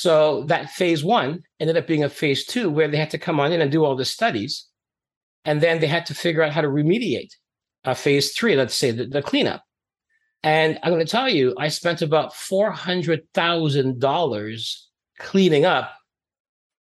[0.00, 3.38] So that phase one ended up being a phase two where they had to come
[3.38, 4.66] on in and do all the studies.
[5.44, 7.34] And then they had to figure out how to remediate
[7.84, 9.62] uh, phase three, let's say the, the cleanup.
[10.42, 14.76] And I'm going to tell you, I spent about $400,000
[15.18, 15.92] cleaning up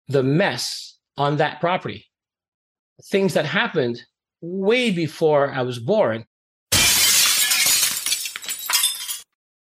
[0.09, 2.07] the mess on that property.
[3.05, 4.01] Things that happened
[4.41, 6.25] way before I was born.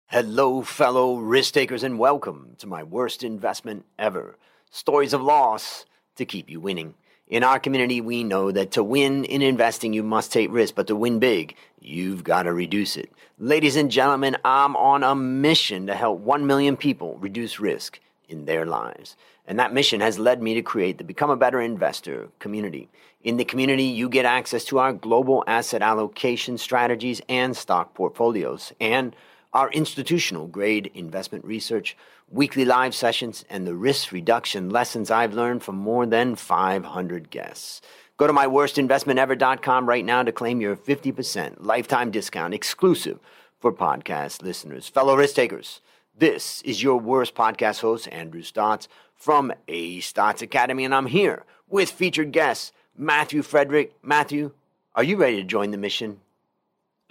[0.09, 4.39] Hello, fellow risk takers, and welcome to my worst investment ever
[4.71, 6.95] stories of loss to keep you winning.
[7.27, 10.87] In our community, we know that to win in investing, you must take risk, but
[10.87, 13.11] to win big, you've got to reduce it.
[13.41, 18.45] Ladies and gentlemen, I'm on a mission to help 1 million people reduce risk in
[18.45, 19.17] their lives.
[19.45, 22.89] And that mission has led me to create the Become a Better Investor community.
[23.25, 28.73] In the community, you get access to our global asset allocation strategies and stock portfolios,
[28.81, 29.17] and
[29.53, 31.97] our institutional grade investment research,
[32.31, 37.81] weekly live sessions, and the risk reduction lessons I've learned from more than 500 guests.
[38.17, 43.19] Go to myworstinvestmentever.com right now to claim your 50% lifetime discount exclusive
[43.59, 44.89] for podcast listeners.
[44.89, 45.81] Fellow risk takers,
[46.17, 51.45] this is your worst podcast host, Andrew Stotz from A Stotz Academy, and I'm here
[51.69, 53.93] with featured guest Matthew Frederick.
[54.03, 54.53] Matthew,
[54.95, 56.21] are you ready to join the mission?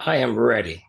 [0.00, 0.84] I am ready.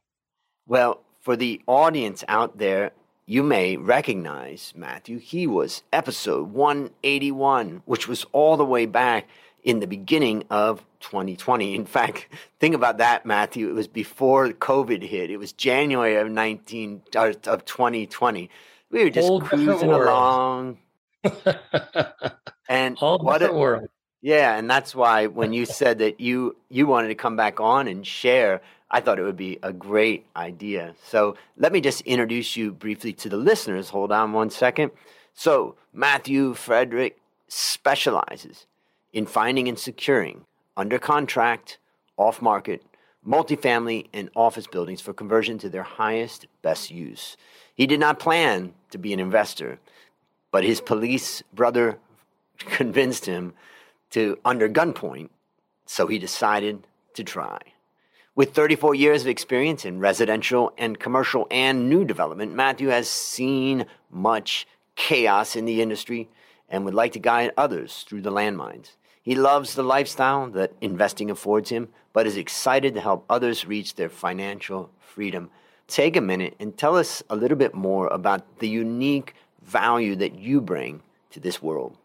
[0.65, 2.91] Well, for the audience out there,
[3.25, 5.17] you may recognize Matthew.
[5.17, 9.27] He was episode 181, which was all the way back
[9.61, 11.75] in the beginning of 2020.
[11.75, 12.29] In fact,
[12.61, 13.67] think about that, Matthew.
[13.67, 15.29] It was before COVID hit.
[15.29, 18.49] It was January of 19 of 2020.
[18.89, 20.77] We were just cruising along.
[22.69, 23.89] and all what a world.
[24.21, 27.89] Yeah, and that's why when you said that you you wanted to come back on
[27.89, 30.95] and share I thought it would be a great idea.
[31.03, 33.89] So let me just introduce you briefly to the listeners.
[33.89, 34.91] Hold on one second.
[35.33, 38.65] So, Matthew Frederick specializes
[39.13, 41.77] in finding and securing under contract,
[42.17, 42.83] off market,
[43.27, 47.37] multifamily, and office buildings for conversion to their highest, best use.
[47.75, 49.79] He did not plan to be an investor,
[50.51, 51.99] but his police brother
[52.57, 53.53] convinced him
[54.11, 55.29] to under gunpoint,
[55.85, 57.59] so he decided to try.
[58.37, 63.87] With 34 years of experience in residential and commercial and new development, Matthew has seen
[64.11, 66.29] much chaos in the industry
[66.69, 68.91] and would like to guide others through the landmines.
[69.23, 73.95] He loves the lifestyle that investing affords him, but is excited to help others reach
[73.95, 75.49] their financial freedom.
[75.87, 79.33] Take a minute and tell us a little bit more about the unique
[79.63, 81.97] value that you bring to this world.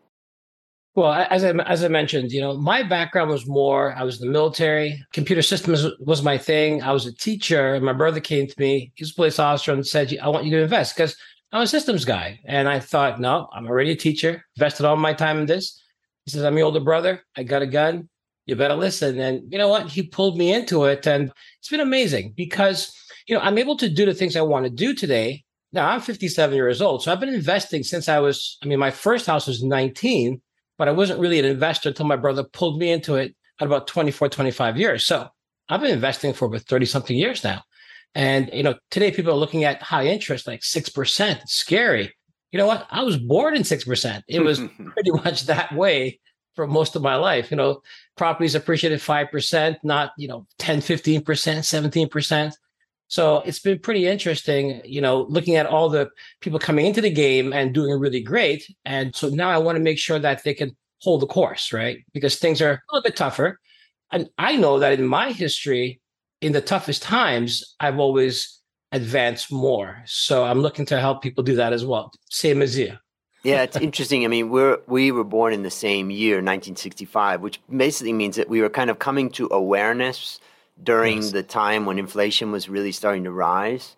[0.95, 3.95] Well, as I as I mentioned, you know, my background was more.
[3.97, 5.03] I was in the military.
[5.15, 6.83] Computer systems was my thing.
[6.83, 8.93] I was a teacher, and my brother came to me.
[8.95, 11.17] He's a police officer, and said, "I want you to invest," because
[11.51, 12.41] I'm a systems guy.
[12.47, 14.45] And I thought, no, I'm already a teacher.
[14.57, 15.81] Invested all my time in this.
[16.27, 17.23] He says, "I'm your older brother.
[17.37, 18.11] I got a gun.
[18.45, 19.89] You better listen." And you know what?
[19.91, 22.93] He pulled me into it, and it's been amazing because
[23.27, 25.45] you know I'm able to do the things I want to do today.
[25.73, 28.59] Now I'm 57 years old, so I've been investing since I was.
[28.63, 30.43] I mean, my first house was 19
[30.83, 33.87] but I wasn't really an investor until my brother pulled me into it at about
[33.87, 35.05] 24, 25 years.
[35.05, 35.29] So
[35.69, 37.63] I've been investing for about 30 something years now.
[38.17, 41.41] And, you know, today people are looking at high interest, like 6%.
[41.41, 42.13] It's scary.
[42.51, 42.89] You know what?
[42.91, 44.23] I was born in 6%.
[44.27, 44.59] It was
[44.93, 46.19] pretty much that way
[46.57, 47.53] for most of my life.
[47.53, 47.83] You know,
[48.17, 52.53] properties appreciated 5%, not, you know, 10, 15%, 17%.
[53.13, 56.09] So it's been pretty interesting, you know, looking at all the
[56.41, 58.67] people coming into the game and doing really great.
[58.87, 61.99] And so now I want to make sure that they can hold the course, right?
[62.15, 63.61] Because things are a little bit tougher.
[64.13, 66.01] And I know that in my history,
[66.41, 68.59] in the toughest times, I've always
[68.93, 70.03] advanced more.
[70.07, 72.13] So I'm looking to help people do that as well.
[72.31, 72.97] Same as you.
[73.45, 74.25] yeah, it's interesting.
[74.25, 78.49] I mean, we're we were born in the same year, 1965, which basically means that
[78.49, 80.41] we were kind of coming to awareness
[80.81, 81.33] during yes.
[81.33, 83.97] the time when inflation was really starting to rise.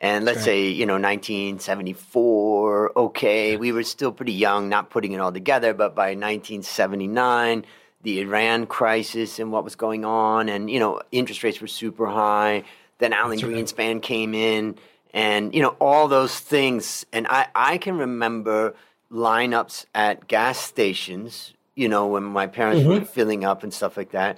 [0.00, 5.20] And let's say, you know, 1974, okay, we were still pretty young, not putting it
[5.20, 7.64] all together, but by 1979,
[8.02, 12.06] the Iran crisis and what was going on, and, you know, interest rates were super
[12.06, 12.64] high.
[12.98, 14.02] Then Alan That's Greenspan right.
[14.02, 14.76] came in,
[15.14, 17.06] and, you know, all those things.
[17.10, 18.74] And I, I can remember
[19.10, 22.90] lineups at gas stations, you know, when my parents mm-hmm.
[22.90, 24.36] were filling up and stuff like that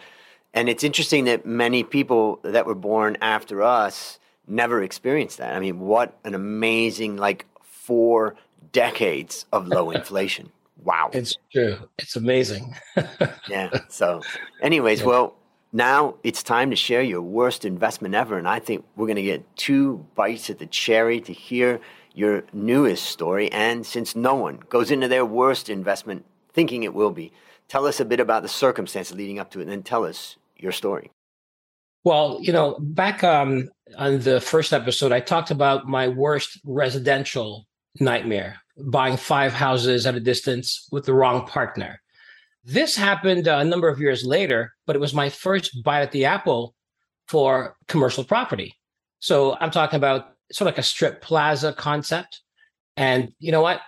[0.55, 5.55] and it's interesting that many people that were born after us never experienced that.
[5.55, 8.35] I mean, what an amazing, like, four
[8.73, 10.51] decades of low inflation.
[10.83, 11.11] Wow.
[11.13, 11.77] It's true.
[11.99, 12.75] It's amazing.
[13.49, 13.81] yeah.
[13.89, 14.23] So,
[14.63, 15.07] anyways, yeah.
[15.07, 15.35] well,
[15.73, 18.39] now it's time to share your worst investment ever.
[18.39, 21.81] And I think we're going to get two bites at the cherry to hear
[22.15, 23.51] your newest story.
[23.53, 27.33] And since no one goes into their worst investment thinking it will be,
[27.69, 30.37] tell us a bit about the circumstances leading up to it and then tell us
[30.57, 31.11] your story.
[32.05, 37.67] Well, you know, back um, on the first episode, I talked about my worst residential
[38.01, 42.01] nightmare buying five houses at a distance with the wrong partner.
[42.65, 46.27] This happened a number of years later, but it was my first bite at the
[46.27, 46.75] apple
[47.27, 48.75] for commercial property.
[49.21, 52.43] So I'm talking about sort of like a strip plaza concept.
[52.97, 53.81] And you know what?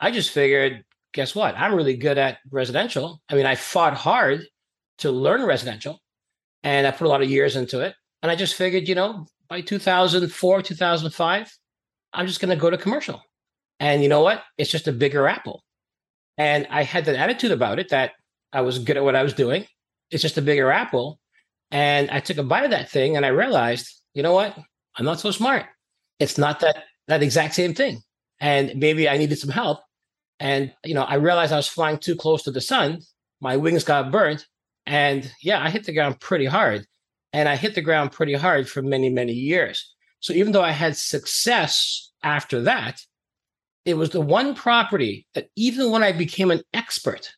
[0.00, 0.84] I just figured,
[1.18, 1.56] guess what?
[1.58, 3.20] I'm really good at residential.
[3.28, 4.46] I mean, I fought hard
[4.98, 5.98] to learn residential
[6.62, 7.96] and I put a lot of years into it.
[8.22, 11.52] And I just figured, you know, by 2004, 2005,
[12.12, 13.20] I'm just going to go to commercial.
[13.80, 14.44] And you know what?
[14.58, 15.64] It's just a bigger apple.
[16.36, 18.12] And I had that attitude about it that
[18.52, 19.66] I was good at what I was doing.
[20.12, 21.18] It's just a bigger apple.
[21.72, 24.56] And I took a bite of that thing and I realized, you know what?
[24.94, 25.66] I'm not so smart.
[26.20, 28.02] It's not that that exact same thing.
[28.38, 29.80] And maybe I needed some help.
[30.40, 33.00] And you know, I realized I was flying too close to the sun.
[33.40, 34.46] My wings got burnt.
[34.86, 36.86] And yeah, I hit the ground pretty hard.
[37.32, 39.94] And I hit the ground pretty hard for many, many years.
[40.20, 43.00] So even though I had success after that,
[43.84, 47.30] it was the one property that even when I became an expert,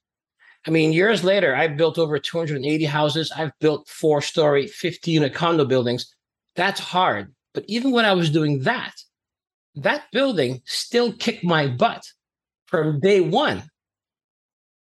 [0.66, 3.32] I mean, years later, I built over 280 houses.
[3.34, 6.14] I've built four story, 50 unit condo buildings.
[6.54, 7.34] That's hard.
[7.54, 8.94] But even when I was doing that,
[9.76, 12.04] that building still kicked my butt
[12.70, 13.62] from day one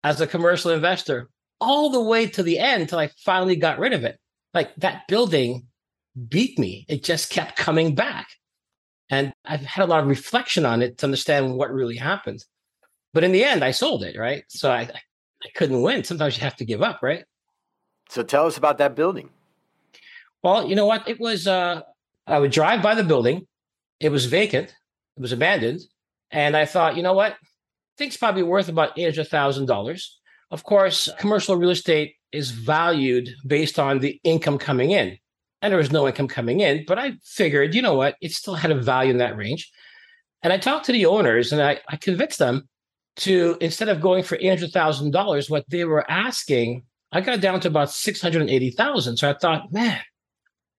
[0.03, 3.93] as a commercial investor all the way to the end till I finally got rid
[3.93, 4.17] of it.
[4.53, 5.67] Like that building
[6.27, 6.85] beat me.
[6.87, 8.27] It just kept coming back.
[9.09, 12.43] And I've had a lot of reflection on it to understand what really happened.
[13.13, 14.43] But in the end, I sold it, right?
[14.49, 16.03] So I, I couldn't win.
[16.03, 17.25] Sometimes you have to give up, right?
[18.09, 19.29] So tell us about that building.
[20.43, 21.07] Well, you know what?
[21.07, 21.81] It was, uh,
[22.27, 23.47] I would drive by the building.
[23.99, 25.81] It was vacant, it was abandoned.
[26.31, 27.35] And I thought, you know what?
[28.07, 30.07] It's probably worth about $800,000.
[30.51, 35.17] Of course, commercial real estate is valued based on the income coming in.
[35.61, 38.15] And there was no income coming in, but I figured, you know what?
[38.21, 39.69] It still had a value in that range.
[40.41, 42.69] And I talked to the owners and I, I convinced them
[43.17, 47.91] to instead of going for $800,000, what they were asking, I got down to about
[47.91, 49.17] 680,000.
[49.17, 49.99] So I thought, man,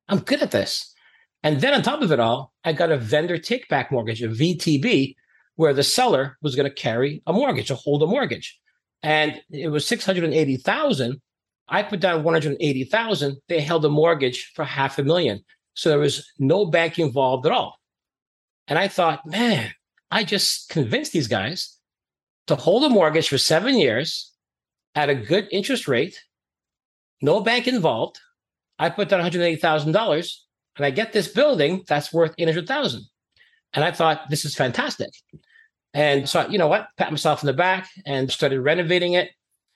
[0.08, 0.94] I'm good at this.
[1.42, 4.28] And then on top of it all, I got a vendor take back mortgage, a
[4.28, 5.14] VTB,
[5.60, 8.58] where the seller was going to carry a mortgage, to hold a mortgage.
[9.02, 11.20] And it was 680,000.
[11.68, 13.36] I put down 180,000.
[13.46, 15.44] They held a mortgage for half a million.
[15.74, 17.76] So there was no bank involved at all.
[18.68, 19.70] And I thought, man,
[20.10, 21.76] I just convinced these guys
[22.46, 24.32] to hold a mortgage for seven years
[24.94, 26.18] at a good interest rate,
[27.20, 28.18] no bank involved.
[28.78, 30.32] I put down $180,000
[30.76, 33.04] and I get this building that's worth 800,000.
[33.74, 35.10] And I thought, this is fantastic.
[35.92, 36.88] And so, you know what?
[36.96, 39.30] Pat myself in the back and started renovating it.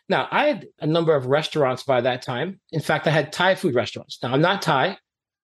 [0.08, 2.60] Now, I had a number of restaurants by that time.
[2.72, 4.18] In fact, I had Thai food restaurants.
[4.22, 4.98] Now, I'm not Thai,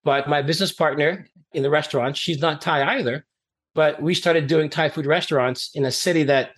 [0.05, 3.27] but my business partner in the restaurant, she's not Thai either.
[3.75, 6.51] But we started doing Thai food restaurants in a city that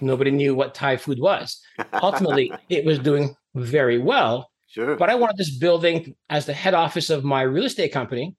[0.00, 1.60] Nobody knew what Thai food was.
[2.02, 4.50] Ultimately, it was doing very well.
[4.66, 4.96] Sure.
[4.96, 8.36] But I wanted this building as the head office of my real estate company.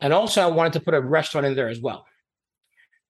[0.00, 2.04] And also, I wanted to put a restaurant in there as well.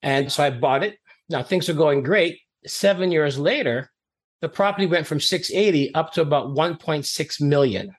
[0.02, 0.98] And so I bought it.
[1.28, 2.38] Now things are going great.
[2.66, 3.90] Seven years later,
[4.40, 7.94] the property went from 680 up to about 1.6 million.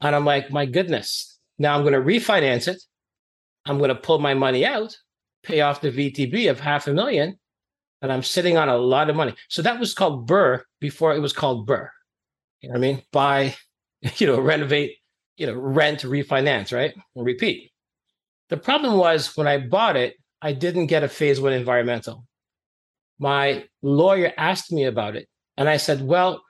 [0.00, 1.38] And I'm like, my goodness.
[1.58, 2.82] Now I'm going to refinance it.
[3.66, 4.96] I'm going to pull my money out,
[5.42, 7.38] pay off the VTB of half a million,
[8.00, 9.34] and I'm sitting on a lot of money.
[9.48, 11.88] So that was called BRRRR before it was called BRRRR.
[12.62, 13.02] You know what I mean?
[13.12, 13.54] Buy,
[14.16, 14.96] you know, renovate,
[15.36, 16.94] you know, rent, refinance, right?
[17.14, 17.70] And repeat.
[18.48, 22.24] The problem was when I bought it, I didn't get a phase one environmental.
[23.20, 25.28] My lawyer asked me about it.
[25.56, 26.42] And I said, well,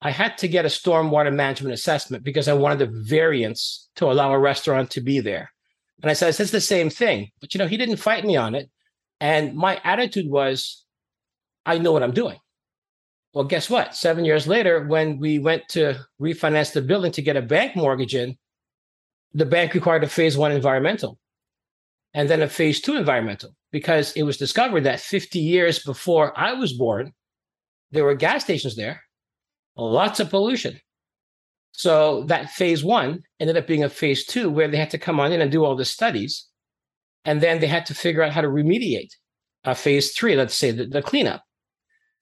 [0.00, 4.32] I had to get a stormwater management assessment because I wanted a variance to allow
[4.32, 5.52] a restaurant to be there.
[6.02, 7.30] And I said, it's the same thing.
[7.40, 8.70] But, you know, he didn't fight me on it.
[9.20, 10.84] And my attitude was,
[11.64, 12.38] I know what I'm doing.
[13.34, 13.94] Well, guess what?
[13.94, 18.14] Seven years later, when we went to refinance the building to get a bank mortgage
[18.14, 18.36] in,
[19.34, 21.18] the bank required a phase one environmental
[22.14, 26.54] and then a phase two environmental because it was discovered that 50 years before I
[26.54, 27.12] was born,
[27.90, 29.02] there were gas stations there,
[29.76, 30.80] lots of pollution.
[31.72, 35.20] So that phase one ended up being a phase two where they had to come
[35.20, 36.46] on in and do all the studies.
[37.26, 39.10] And then they had to figure out how to remediate
[39.64, 41.42] a phase three, let's say the, the cleanup.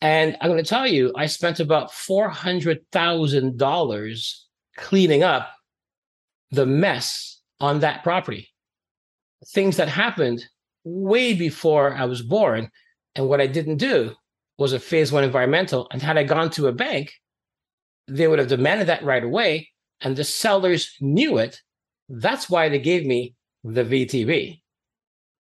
[0.00, 4.34] And I'm going to tell you, I spent about $400,000
[4.76, 5.52] cleaning up
[6.50, 8.48] the mess on that property.
[9.52, 10.44] Things that happened
[10.84, 12.70] way before I was born.
[13.14, 14.12] And what I didn't do
[14.58, 15.88] was a phase one environmental.
[15.90, 17.12] And had I gone to a bank,
[18.06, 19.70] they would have demanded that right away.
[20.00, 21.60] And the sellers knew it.
[22.08, 24.60] That's why they gave me the VTB.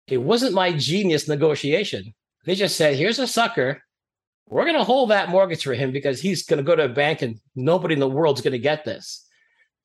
[0.08, 2.14] It wasn't my genius negotiation.
[2.46, 3.82] They just said, here's a sucker.
[4.48, 6.90] We're going to hold that mortgage for him because he's going to go to a
[6.90, 9.26] bank and nobody in the world's going to get this.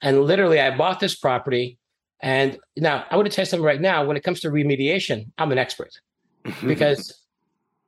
[0.01, 1.79] And literally, I bought this property.
[2.23, 4.05] And now I want to tell you something right now.
[4.05, 5.91] When it comes to remediation, I'm an expert
[6.67, 7.13] because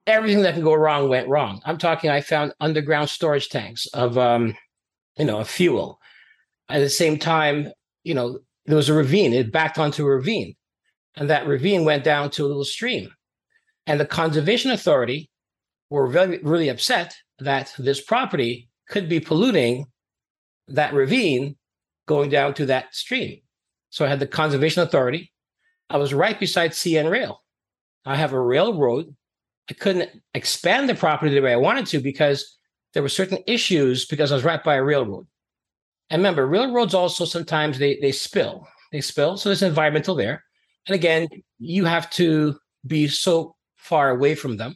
[0.06, 1.62] everything that can go wrong went wrong.
[1.64, 4.56] I'm talking, I found underground storage tanks of, um,
[5.16, 6.00] you know, of fuel.
[6.68, 7.70] At the same time,
[8.02, 9.32] you know, there was a ravine.
[9.32, 10.54] It backed onto a ravine,
[11.16, 13.10] and that ravine went down to a little stream.
[13.86, 15.30] And the conservation authority
[15.90, 19.86] were very, really upset that this property could be polluting
[20.68, 21.56] that ravine
[22.06, 23.40] going down to that stream.
[23.94, 25.30] So I had the conservation authority.
[25.88, 27.40] I was right beside CN Rail.
[28.04, 29.14] I have a railroad.
[29.70, 32.58] I couldn't expand the property the way I wanted to because
[32.92, 35.28] there were certain issues because I was right by a railroad.
[36.10, 38.66] And remember, railroads also sometimes they they spill.
[38.90, 39.36] They spill.
[39.36, 40.42] So there's environmental there.
[40.88, 41.28] And again,
[41.60, 44.74] you have to be so far away from them.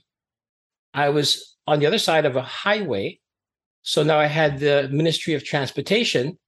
[0.95, 3.19] I was on the other side of a highway.
[3.83, 6.39] So now I had the Ministry of Transportation.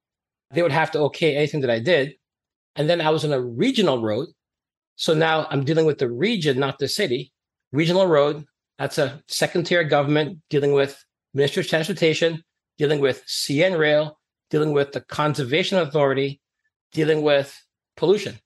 [0.52, 2.14] They would have to okay anything that I did.
[2.76, 4.28] And then I was on a regional road.
[4.96, 7.32] So now I'm dealing with the region, not the city.
[7.72, 8.44] Regional road,
[8.78, 12.42] that's a second tier government dealing with Ministry of Transportation,
[12.78, 14.18] dealing with CN Rail,
[14.50, 16.40] dealing with the Conservation Authority,
[16.92, 17.56] dealing with
[17.96, 18.38] pollution.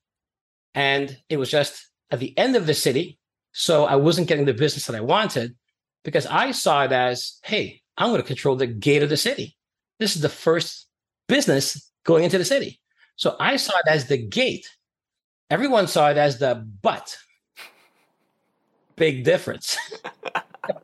[0.73, 3.17] And it was just at the end of the city.
[3.53, 5.55] So I wasn't getting the business that I wanted
[6.03, 9.55] because I saw it as, hey, I'm going to control the gate of the city.
[9.99, 10.87] This is the first
[11.27, 12.79] business going into the city.
[13.15, 14.69] So I saw it as the gate.
[15.49, 17.17] Everyone saw it as the butt.
[18.95, 19.77] Big difference.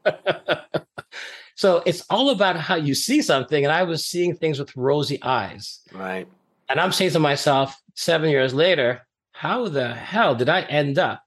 [1.56, 3.64] so it's all about how you see something.
[3.64, 5.82] And I was seeing things with rosy eyes.
[5.94, 6.28] Right.
[6.70, 11.24] And I'm saying to myself, seven years later, how the hell did I end up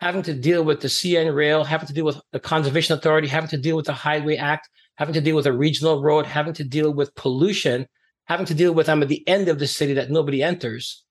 [0.00, 3.50] having to deal with the CN Rail, having to deal with the Conservation Authority, having
[3.50, 6.64] to deal with the Highway Act, having to deal with a regional road, having to
[6.64, 7.86] deal with pollution,
[8.30, 11.02] having to deal with I'm at the end of the city that nobody enters.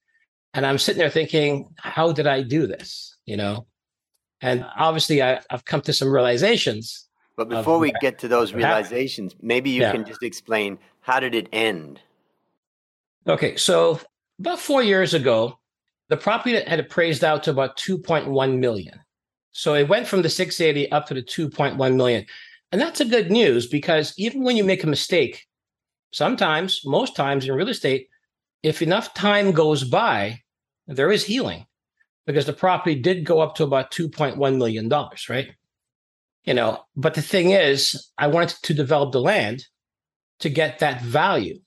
[0.54, 3.18] And I'm sitting there thinking, how did I do this?
[3.26, 3.68] You know?
[4.40, 7.10] And obviously I, have come to some realizations.
[7.36, 9.92] But before we get to those realizations, maybe you yeah.
[9.92, 12.00] can just explain how did it end?
[13.28, 14.00] Okay, so
[14.40, 15.60] about four years ago,
[16.08, 18.98] the property had appraised out to about 2.1 million.
[19.52, 22.26] So it went from the 680 up to the 2.1 million.
[22.72, 25.49] And that's a good news because even when you make a mistake,
[26.12, 28.08] sometimes, most times in real estate,
[28.64, 30.40] if enough time goes by,
[30.88, 31.66] there is healing
[32.26, 34.90] because the property did go up to about $2.1 million,
[35.30, 35.50] right?
[36.44, 39.66] You know, but the thing is, I wanted to develop the land
[40.40, 41.60] to get that value.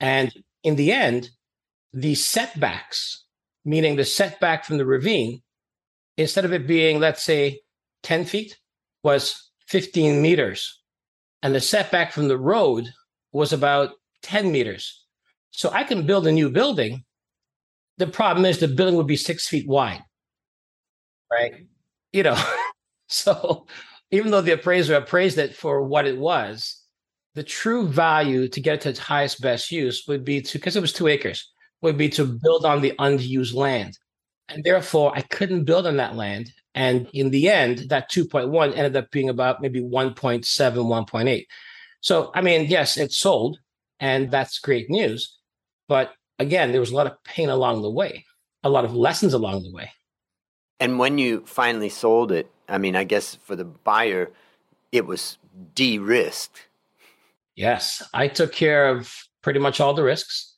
[0.00, 1.30] And in the end,
[1.92, 3.24] the setbacks,
[3.64, 5.42] meaning the setback from the ravine,
[6.16, 7.60] instead of it being, let's say,
[8.02, 8.58] 10 feet,
[9.02, 10.82] was 15 meters.
[11.42, 12.88] And the setback from the road
[13.36, 13.90] was about
[14.22, 15.04] 10 meters.
[15.50, 17.04] So I can build a new building.
[17.98, 20.02] The problem is the building would be six feet wide.
[21.30, 21.66] Right.
[22.12, 22.42] You know,
[23.08, 23.66] so
[24.10, 26.82] even though the appraiser appraised it for what it was,
[27.36, 30.74] the true value to get it to its highest best use would be to because
[30.74, 31.52] it was two acres
[31.82, 33.96] would be to build on the unused land
[34.48, 38.96] and therefore i couldn't build on that land and in the end that 2.1 ended
[38.96, 41.46] up being about maybe 1.7 1.8
[42.00, 43.58] so i mean yes it sold
[44.00, 45.36] and that's great news
[45.88, 48.24] but again there was a lot of pain along the way
[48.62, 49.90] a lot of lessons along the way
[50.80, 54.30] and when you finally sold it i mean i guess for the buyer
[54.92, 55.38] it was
[55.74, 56.66] de-risked
[57.56, 59.12] Yes, I took care of
[59.42, 60.54] pretty much all the risks,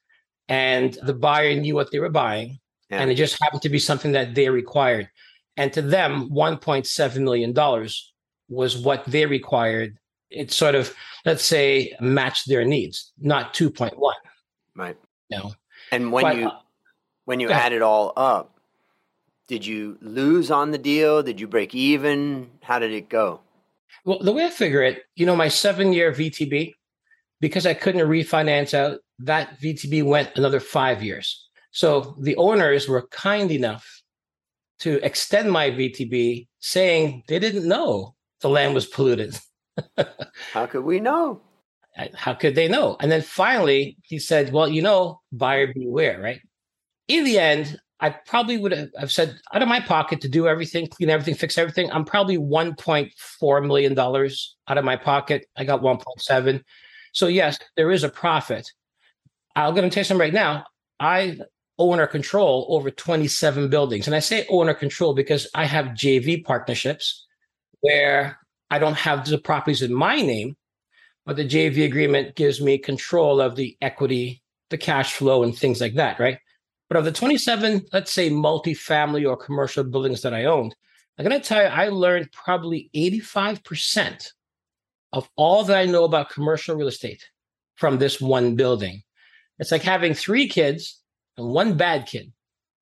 [0.48, 2.58] and the buyer knew what they were buying,
[2.90, 2.98] yeah.
[2.98, 5.08] and it just happened to be something that they required.
[5.56, 7.54] And to them, $1.7 million
[8.48, 9.98] was what they required.
[10.30, 10.94] It sort of,
[11.24, 13.92] let's say, matched their needs, not 2.1.
[14.76, 14.96] Right.
[15.30, 15.52] No.
[15.90, 16.58] And when but, you uh,
[17.24, 18.58] when you add it all up,
[19.48, 21.22] did you lose on the deal?
[21.22, 22.50] Did you break even?
[22.62, 23.40] How did it go?
[24.04, 26.72] Well, the way I figure it, you know, my seven year VTB,
[27.40, 31.48] because I couldn't refinance out, that VTB went another five years.
[31.70, 33.86] So the owners were kind enough
[34.80, 39.38] to extend my VTB, saying they didn't know the land was polluted.
[40.52, 41.40] How could we know?
[42.14, 42.96] How could they know?
[43.00, 46.40] And then finally, he said, Well, you know, buyer beware, right?
[47.08, 50.86] In the end, I probably would have said out of my pocket to do everything,
[50.86, 51.90] clean everything, fix everything.
[51.90, 55.46] I'm probably 1.4 million dollars out of my pocket.
[55.56, 56.62] I got 1.7.
[57.12, 58.70] So yes, there is a profit.
[59.56, 60.66] I'm going to tell you something right now.
[61.00, 61.38] I
[61.78, 65.86] own or control over 27 buildings, and I say own or control because I have
[65.86, 67.26] JV partnerships
[67.80, 68.38] where
[68.70, 70.56] I don't have the properties in my name,
[71.24, 75.80] but the JV agreement gives me control of the equity, the cash flow, and things
[75.80, 76.38] like that, right?
[76.88, 80.74] But of the 27, let's say multifamily or commercial buildings that I owned,
[81.18, 84.28] I'm going to tell you, I learned probably 85%
[85.12, 87.24] of all that I know about commercial real estate
[87.76, 89.02] from this one building.
[89.58, 91.00] It's like having three kids
[91.36, 92.32] and one bad kid.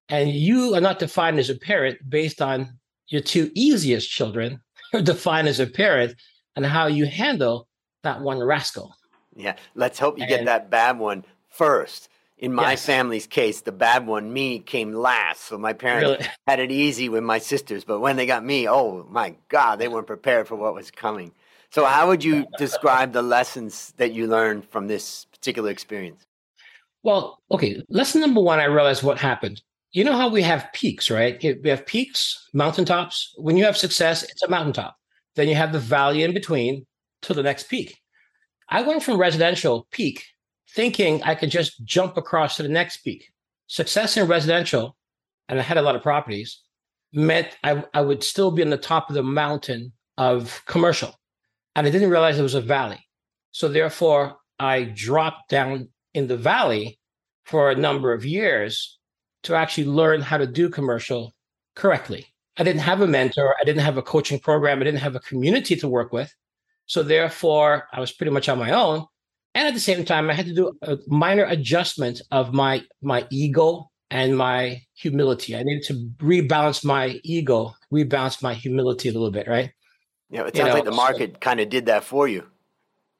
[0.08, 2.78] And you are not defined as a parent based on
[3.08, 4.60] your two easiest children.
[4.92, 6.16] You're defined as a parent
[6.54, 7.68] and how you handle
[8.02, 8.94] that one rascal.
[9.34, 12.84] Yeah, let's hope you and, get that bad one first in my yes.
[12.84, 15.42] family's case, the bad one, me, came last.
[15.44, 16.30] So my parents really?
[16.46, 17.84] had it easy with my sisters.
[17.84, 21.32] But when they got me, oh my God, they weren't prepared for what was coming.
[21.70, 26.24] So, how would you describe the lessons that you learned from this particular experience?
[27.02, 27.82] Well, okay.
[27.88, 29.62] Lesson number one, I realized what happened.
[29.96, 31.42] You know how we have peaks, right?
[31.42, 33.32] We have peaks, mountaintops.
[33.38, 34.94] When you have success, it's a mountaintop.
[35.36, 36.84] Then you have the valley in between
[37.22, 37.96] to the next peak.
[38.68, 40.22] I went from residential peak
[40.68, 43.30] thinking I could just jump across to the next peak.
[43.68, 44.98] Success in residential,
[45.48, 46.60] and I had a lot of properties,
[47.14, 51.14] meant I, I would still be on the top of the mountain of commercial.
[51.74, 53.00] And I didn't realize it was a valley.
[53.52, 56.98] So therefore, I dropped down in the valley
[57.46, 58.95] for a number of years
[59.46, 61.34] to actually learn how to do commercial
[61.74, 62.26] correctly.
[62.56, 65.20] I didn't have a mentor, I didn't have a coaching program, I didn't have a
[65.20, 66.34] community to work with.
[66.86, 69.06] So therefore, I was pretty much on my own.
[69.54, 73.26] And at the same time, I had to do a minor adjustment of my my
[73.30, 75.56] ego and my humility.
[75.56, 79.72] I needed to rebalance my ego, rebalance my humility a little bit, right?
[80.28, 82.46] Yeah, it sounds you know, like the market so, kind of did that for you.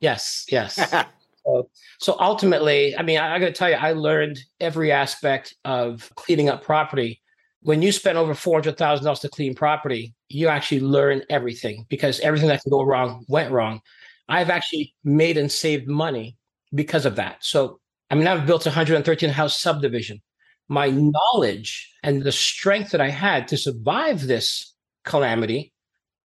[0.00, 0.78] Yes, yes.
[1.46, 5.54] so, so ultimately, I mean, I, I got to tell you, I learned every aspect
[5.64, 7.22] of cleaning up property.
[7.60, 11.86] When you spend over four hundred thousand dollars to clean property, you actually learn everything
[11.88, 13.80] because everything that can go wrong went wrong.
[14.28, 16.36] I've actually made and saved money
[16.74, 17.44] because of that.
[17.44, 17.80] So,
[18.10, 20.20] I mean, I've built a 113 house subdivision.
[20.68, 25.72] My knowledge and the strength that I had to survive this calamity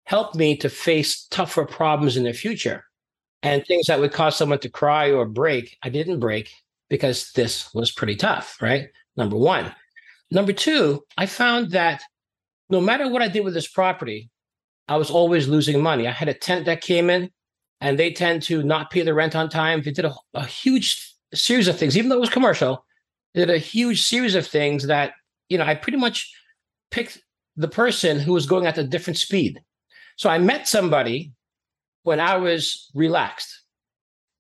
[0.06, 2.86] helped me to face tougher problems in the future.
[3.44, 6.52] And things that would cause someone to cry or break, I didn't break
[6.90, 8.90] because this was pretty tough, right?
[9.18, 9.74] Number one.
[10.30, 12.02] Number two, I found that
[12.70, 14.30] no matter what I did with this property,
[14.88, 16.08] I was always losing money.
[16.08, 17.32] I had a tenant that came in
[17.80, 19.82] and they tend to not pay the rent on time.
[19.82, 22.86] They did a, a huge series of things, even though it was commercial.
[23.34, 25.14] Did a huge series of things that
[25.50, 26.34] you know I pretty much
[26.92, 27.22] picked
[27.56, 29.62] the person who was going at a different speed.
[30.18, 31.32] So I met somebody
[32.04, 33.64] when I was relaxed,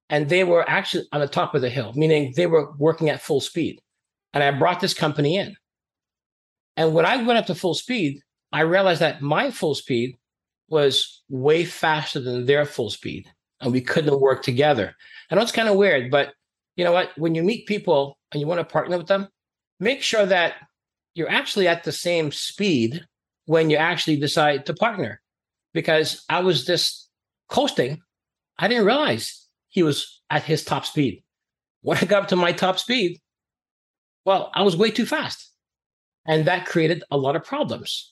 [0.09, 3.21] and they were actually on the top of the hill, meaning they were working at
[3.21, 3.79] full speed.
[4.33, 5.55] And I brought this company in.
[6.77, 8.21] And when I went up to full speed,
[8.51, 10.17] I realized that my full speed
[10.69, 13.27] was way faster than their full speed
[13.61, 14.95] and we couldn't work together.
[15.29, 16.33] I know it's kind of weird, but
[16.75, 17.11] you know what?
[17.17, 19.27] When you meet people and you want to partner with them,
[19.79, 20.55] make sure that
[21.13, 23.05] you're actually at the same speed
[23.45, 25.21] when you actually decide to partner.
[25.73, 27.00] Because I was just
[27.51, 28.01] coasting.
[28.57, 31.23] I didn't realize he was at his top speed.
[31.81, 33.19] When I got up to my top speed,
[34.25, 35.51] well, I was way too fast.
[36.25, 38.11] And that created a lot of problems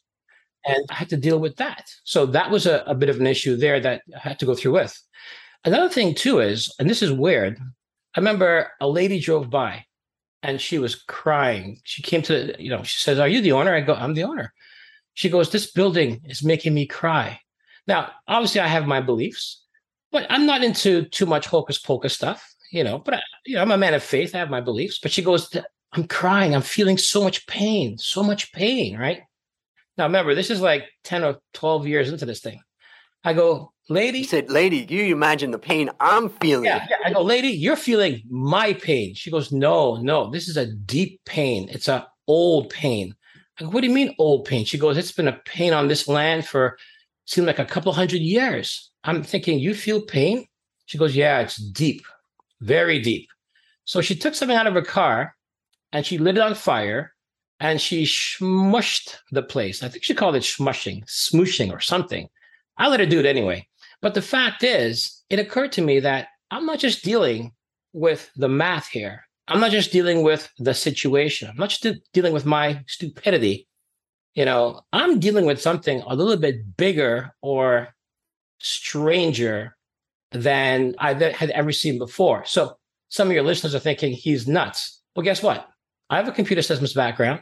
[0.66, 1.90] and I had to deal with that.
[2.04, 4.56] So that was a, a bit of an issue there that I had to go
[4.56, 4.98] through with.
[5.66, 7.58] Another thing too is, and this is weird.
[8.16, 9.86] I remember a lady drove by
[10.42, 11.80] and she was crying.
[11.84, 13.76] She came to, you know, she says, Are you the owner?
[13.76, 14.54] I go, I'm the owner.
[15.14, 17.40] She goes, This building is making me cry.
[17.88, 19.64] Now, obviously, I have my beliefs,
[20.12, 23.62] but I'm not into too much hocus pocus stuff, you know, but I, you know,
[23.62, 24.36] I'm a man of faith.
[24.36, 25.00] I have my beliefs.
[25.00, 25.56] But she goes,
[25.94, 26.56] I'm crying.
[26.56, 29.22] I'm feeling so much pain, so much pain, right?
[29.98, 32.62] Now remember, this is like 10 or 12 years into this thing.
[33.24, 34.20] I go, lady.
[34.20, 36.66] You said, lady, you imagine the pain I'm feeling.
[36.66, 36.98] Yeah, yeah.
[37.06, 39.14] I go, lady, you're feeling my pain.
[39.16, 41.68] She goes, no, no, this is a deep pain.
[41.70, 43.16] It's a old pain.
[43.60, 44.64] I go, what do you mean old pain?
[44.64, 46.78] She goes, it's been a pain on this land for
[47.30, 48.92] seemed like a couple hundred years.
[49.04, 50.46] I'm thinking, you feel pain?
[50.88, 52.02] She goes, yeah, it's deep,
[52.62, 53.30] very deep.
[53.86, 55.36] So she took something out of her car
[55.92, 57.14] and she lit it on fire
[57.60, 59.84] and she smushed the place.
[59.84, 62.28] I think she called it smushing, smooshing, or something.
[62.78, 63.68] I let her do it anyway.
[64.02, 67.52] But the fact is, it occurred to me that I'm not just dealing
[67.94, 69.24] with the math here.
[69.48, 71.50] I'm not just dealing with the situation.
[71.50, 73.68] I'm not just dealing with my stupidity.
[74.40, 77.90] You know, I'm dealing with something a little bit bigger or
[78.60, 79.76] stranger
[80.32, 82.46] than I had ever seen before.
[82.46, 82.78] So
[83.10, 85.02] some of your listeners are thinking he's nuts.
[85.14, 85.68] Well, guess what?
[86.10, 87.42] I have a computer systems background.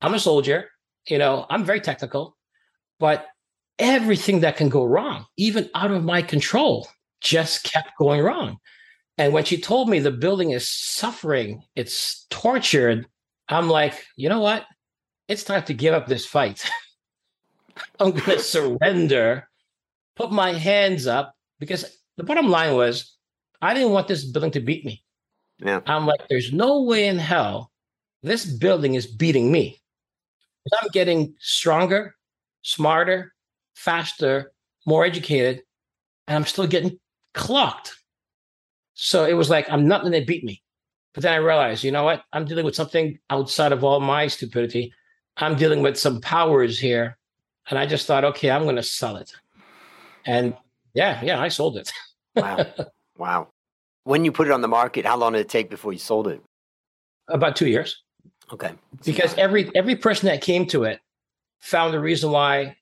[0.00, 0.70] I'm a soldier.
[1.08, 2.36] You know, I'm very technical,
[3.00, 3.26] but
[3.80, 6.86] everything that can go wrong, even out of my control,
[7.20, 8.58] just kept going wrong.
[9.16, 13.08] And when she told me the building is suffering, it's tortured,
[13.48, 14.64] I'm like, you know what?
[15.28, 16.68] It's time to give up this fight.
[18.00, 19.48] I'm going to surrender,
[20.16, 21.84] put my hands up, because
[22.16, 23.16] the bottom line was
[23.60, 25.04] I didn't want this building to beat me.
[25.58, 25.80] Yeah.
[25.86, 27.70] I'm like, there's no way in hell
[28.22, 29.80] this building is beating me.
[30.80, 32.14] I'm getting stronger,
[32.62, 33.32] smarter,
[33.74, 34.52] faster,
[34.86, 35.62] more educated,
[36.26, 36.98] and I'm still getting
[37.34, 37.96] clocked.
[38.94, 40.62] So it was like, I'm not going to beat me.
[41.14, 42.22] But then I realized, you know what?
[42.32, 44.92] I'm dealing with something outside of all my stupidity.
[45.38, 47.16] I'm dealing with some powers here.
[47.70, 49.32] And I just thought, okay, I'm going to sell it.
[50.24, 50.56] And
[50.94, 51.90] yeah, yeah, I sold it.
[52.36, 52.66] wow.
[53.18, 53.48] Wow.
[54.04, 56.28] When you put it on the market, how long did it take before you sold
[56.28, 56.40] it?
[57.26, 58.00] About two years.
[58.52, 58.70] Okay.
[59.04, 61.00] Because every every person that came to it
[61.58, 62.76] found a reason why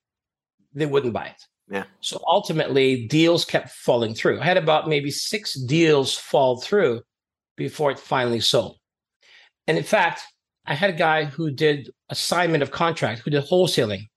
[0.75, 1.43] they wouldn't buy it.
[1.69, 1.85] Yeah.
[2.01, 4.41] So ultimately, deals kept falling through.
[4.41, 7.01] I had about maybe six deals fall through
[7.57, 8.77] before it finally sold.
[9.67, 10.21] And in fact,
[10.67, 14.09] I had a guy who did assignment of contract, who did wholesaling.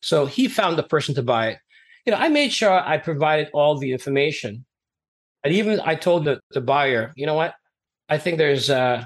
[0.00, 1.58] So he found the person to buy it.
[2.06, 4.64] You know, I made sure I provided all the information.
[5.44, 7.54] And even I told the, the buyer, you know what?
[8.08, 9.04] I think there's uh,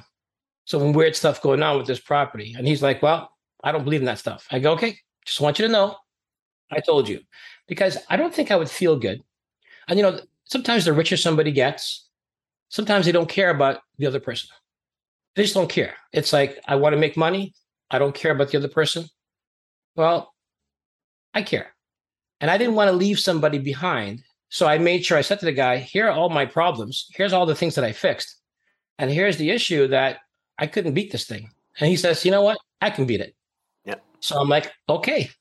[0.64, 2.54] some weird stuff going on with this property.
[2.56, 3.30] And he's like, Well,
[3.62, 4.46] I don't believe in that stuff.
[4.50, 5.96] I go, Okay, just want you to know.
[6.70, 7.20] I told you.
[7.66, 9.20] Because I don't think I would feel good.
[9.88, 12.08] And you know, sometimes the richer somebody gets,
[12.68, 14.50] sometimes they don't care about the other person.
[15.34, 15.94] They just don't care.
[16.12, 17.54] It's like, I want to make money.
[17.90, 19.06] I don't care about the other person.
[19.96, 20.32] Well,
[21.32, 21.74] I care.
[22.40, 24.22] And I didn't want to leave somebody behind.
[24.48, 27.08] So I made sure I said to the guy, here are all my problems.
[27.14, 28.36] Here's all the things that I fixed.
[28.98, 30.18] And here's the issue that
[30.58, 31.50] I couldn't beat this thing.
[31.80, 32.58] And he says, you know what?
[32.80, 33.34] I can beat it.
[33.84, 33.96] Yeah.
[34.20, 35.30] So I'm like, okay.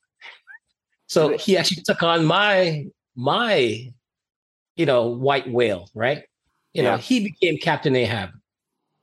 [1.06, 3.92] So he actually took on my my,
[4.74, 6.24] you know, white whale, right?
[6.72, 6.92] You yeah.
[6.92, 8.30] know, he became Captain Ahab.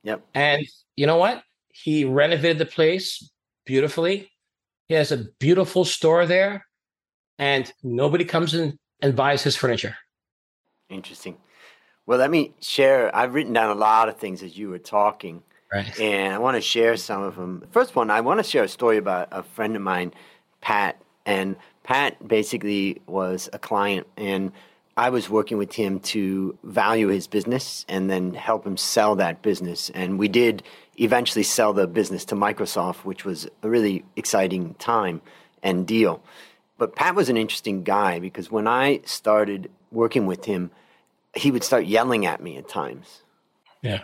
[0.04, 0.26] Yep.
[0.34, 1.44] And you know what?
[1.70, 3.30] He renovated the place
[3.66, 4.30] beautifully.
[4.88, 6.66] He has a beautiful store there,
[7.40, 9.96] and nobody comes in and buys his furniture.
[10.90, 11.38] Interesting.
[12.06, 13.16] Well, let me share.
[13.16, 15.44] I've written down a lot of things as you were talking.
[15.72, 15.98] Right.
[16.00, 17.64] And I want to share some of them.
[17.72, 20.14] First one, I want to share a story about a friend of mine,
[20.60, 21.02] Pat.
[21.26, 24.52] And Pat basically was a client, and
[24.98, 29.42] I was working with him to value his business and then help him sell that
[29.42, 29.90] business.
[29.92, 30.64] And we did
[30.98, 35.22] eventually sell the business to Microsoft, which was a really exciting time
[35.64, 36.22] and deal.
[36.78, 40.72] But Pat was an interesting guy because when I started working with him,
[41.36, 43.22] he would start yelling at me at times.
[43.82, 44.04] Yeah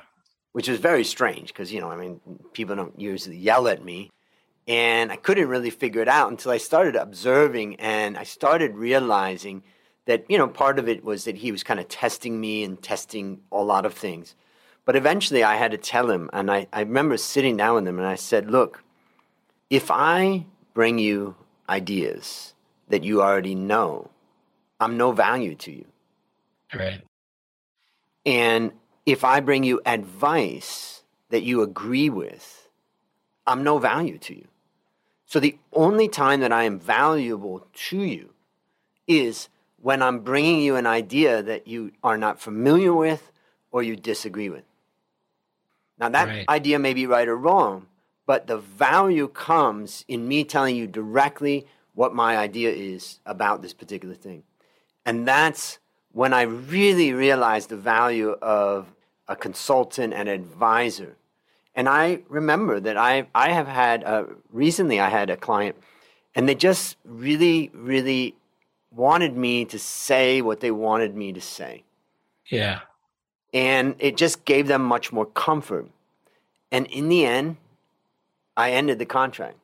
[0.57, 2.19] which was very strange because you know, I mean,
[2.51, 4.09] people don't usually yell at me,
[4.67, 9.61] and I couldn't really figure it out until I started observing and I started realizing
[10.07, 12.81] that you know part of it was that he was kind of testing me and
[12.81, 14.35] testing a lot of things.
[14.85, 17.99] But eventually, I had to tell him, and I, I remember sitting down with him
[17.99, 18.83] and I said, "Look,
[19.69, 21.35] if I bring you
[21.69, 22.53] ideas
[22.87, 24.09] that you already know,
[24.79, 25.85] I'm no value to you."
[26.73, 27.01] Right.
[28.25, 28.71] And
[29.05, 32.69] if I bring you advice that you agree with,
[33.45, 34.47] I'm no value to you.
[35.25, 38.33] So the only time that I am valuable to you
[39.07, 39.49] is
[39.87, 43.31] when I'm bringing you an idea that you are not familiar with
[43.71, 44.65] or you disagree with.
[45.97, 46.49] Now, that right.
[46.49, 47.87] idea may be right or wrong,
[48.25, 53.71] but the value comes in me telling you directly what my idea is about this
[53.71, 54.43] particular thing.
[55.05, 55.79] And that's
[56.11, 58.93] when I really realized the value of
[59.29, 61.15] a consultant, and advisor.
[61.75, 65.77] And I remember that I, I have had, uh, recently I had a client,
[66.35, 68.35] and they just really, really
[68.91, 71.83] wanted me to say what they wanted me to say.
[72.47, 72.81] Yeah.
[73.53, 75.89] And it just gave them much more comfort.
[76.71, 77.57] And in the end,
[78.55, 79.57] I ended the contract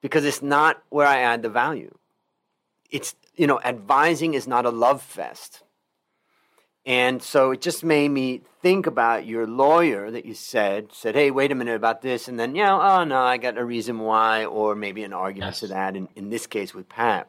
[0.00, 1.94] because it's not where I add the value.
[2.90, 5.62] It's, you know, advising is not a love fest.
[6.84, 11.30] And so it just made me think about your lawyer that you said, said, hey,
[11.30, 12.26] wait a minute about this.
[12.26, 15.60] And then, yeah, oh, no, I got a reason why, or maybe an argument yes.
[15.60, 17.28] to that, in, in this case with Pat.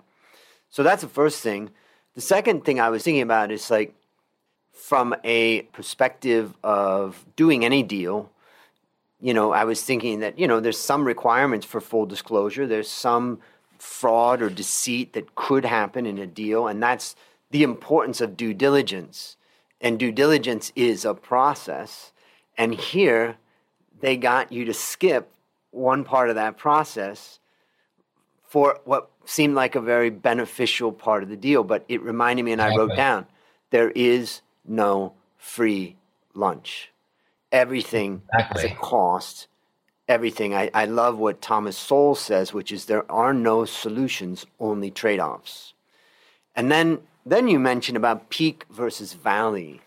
[0.73, 1.69] So that's the first thing.
[2.15, 3.93] The second thing I was thinking about is like,
[4.71, 8.31] from a perspective of doing any deal,
[9.21, 12.65] you know, I was thinking that, you know, there's some requirements for full disclosure.
[12.65, 13.39] There's some
[13.77, 16.65] fraud or deceit that could happen in a deal.
[16.67, 17.15] And that's
[17.51, 19.37] the importance of due diligence.
[19.79, 22.11] And due diligence is a process.
[22.57, 23.35] And here,
[24.01, 25.29] they got you to skip
[25.69, 27.37] one part of that process
[28.43, 31.63] for what seemed like a very beneficial part of the deal.
[31.63, 33.25] But it reminded me, and I wrote down
[33.69, 35.95] there is no free
[36.33, 36.93] lunch
[37.53, 38.61] everything exactly.
[38.63, 39.47] has a cost.
[40.09, 40.53] Everything.
[40.53, 45.21] I, I love what Thomas Sowell says, which is there are no solutions, only trade
[45.21, 45.73] offs.
[46.55, 49.79] And then then you mentioned about peak versus valley.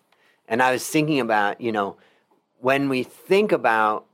[0.48, 1.98] And I was thinking about, you know,
[2.60, 4.06] when we think about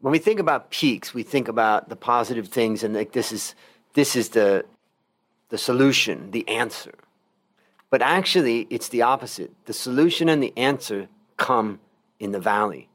[0.00, 3.54] when we think about peaks, we think about the positive things and like this is
[3.96, 4.64] this is the
[5.48, 6.94] the solution, the answer.
[7.90, 9.50] But actually it's the opposite.
[9.64, 11.80] The solution and the answer come
[12.20, 12.88] in the valley.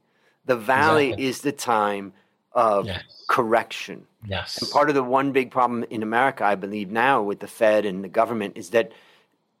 [0.46, 1.26] The valley exactly.
[1.26, 2.12] is the time
[2.52, 3.02] of yes.
[3.28, 4.06] correction.
[4.26, 4.58] Yes.
[4.60, 7.84] And part of the one big problem in America, I believe now with the Fed
[7.84, 8.92] and the government is that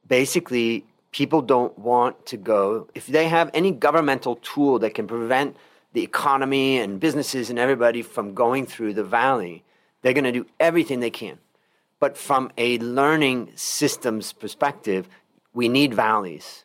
[0.06, 5.56] basically people don't want to go if they have any governmental tool that can prevent
[5.92, 9.64] the economy and businesses and everybody from going through the valley,
[10.02, 11.38] they're going to do everything they can.
[11.98, 15.08] But from a learning systems perspective,
[15.54, 16.64] we need valleys.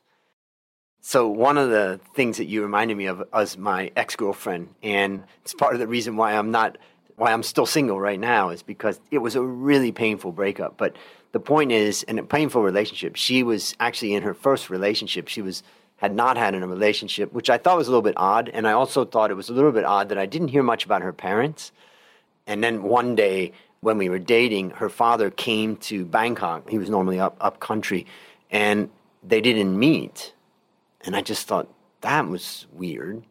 [1.02, 5.54] So one of the things that you reminded me of was my ex-girlfriend, and it's
[5.54, 6.78] part of the reason why I'm not
[7.15, 10.78] why I'm still single right now is because it was a really painful breakup.
[10.78, 10.95] But
[11.32, 15.28] the point is, in a painful relationship, she was actually in her first relationship.
[15.28, 15.63] She was
[15.97, 18.67] had not had in a relationship, which I thought was a little bit odd, and
[18.67, 21.02] I also thought it was a little bit odd that I didn't hear much about
[21.02, 21.71] her parents.
[22.48, 26.70] And then one day when we were dating, her father came to Bangkok.
[26.70, 28.08] He was normally up up country,
[28.50, 28.90] and
[29.22, 30.34] they didn't meet
[31.08, 31.68] and I just thought
[32.02, 33.24] that was weird.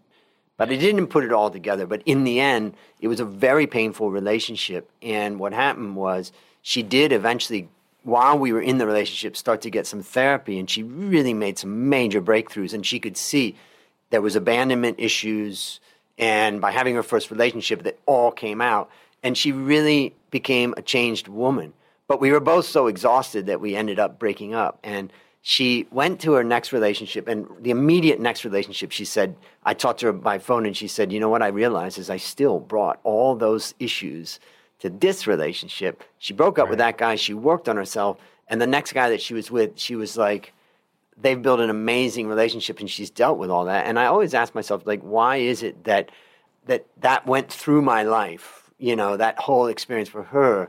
[0.56, 1.86] But I didn't put it all together.
[1.86, 4.90] But in the end, it was a very painful relationship.
[5.02, 7.68] And what happened was she did eventually,
[8.02, 10.58] while we were in the relationship, start to get some therapy.
[10.58, 12.72] And she really made some major breakthroughs.
[12.72, 13.56] And she could see
[14.08, 15.78] there was abandonment issues.
[16.16, 18.90] And by having her first relationship, that all came out.
[19.22, 21.72] And she really became a changed woman.
[22.08, 24.78] But we were both so exhausted that we ended up breaking up.
[24.84, 25.12] And
[25.48, 30.00] she went to her next relationship and the immediate next relationship she said i talked
[30.00, 32.58] to her by phone and she said you know what i realized is i still
[32.58, 34.40] brought all those issues
[34.80, 36.70] to this relationship she broke up right.
[36.70, 39.78] with that guy she worked on herself and the next guy that she was with
[39.78, 40.52] she was like
[41.16, 44.52] they've built an amazing relationship and she's dealt with all that and i always ask
[44.52, 46.10] myself like why is it that
[46.66, 50.68] that that went through my life you know that whole experience for her